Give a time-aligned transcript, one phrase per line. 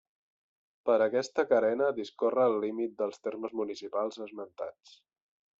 [0.89, 5.01] Per aquesta carena discorre el límit dels termes municipals esmentats.